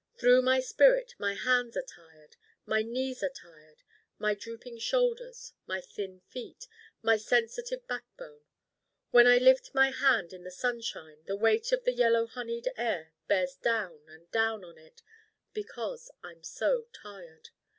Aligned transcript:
Through 0.17 0.41
my 0.41 0.59
spirit 0.59 1.13
my 1.19 1.35
hands 1.35 1.77
are 1.77 1.83
Tired: 1.83 2.35
my 2.65 2.81
knees 2.81 3.21
are 3.21 3.29
Tired: 3.29 3.83
my 4.17 4.33
drooping 4.33 4.79
shoulders: 4.79 5.53
my 5.67 5.79
thin 5.79 6.21
feet: 6.21 6.67
my 7.03 7.17
sensitive 7.17 7.85
backbone. 7.85 8.41
When 9.11 9.27
I 9.27 9.37
lift 9.37 9.75
my 9.75 9.91
hand 9.91 10.33
in 10.33 10.43
the 10.43 10.49
sunshine 10.49 11.19
the 11.25 11.35
weight 11.37 11.71
of 11.71 11.83
the 11.83 11.93
yellow 11.93 12.25
honeyed 12.25 12.67
air 12.75 13.13
bears 13.27 13.55
down 13.57 14.01
and 14.07 14.31
down 14.31 14.63
on 14.65 14.79
it 14.79 15.03
because 15.53 16.09
I'm 16.23 16.41
so 16.43 16.87
Tired. 16.93 17.49